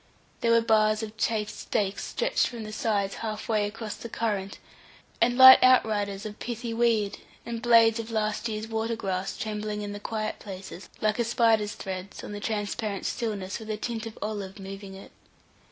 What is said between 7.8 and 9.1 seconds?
of last year's water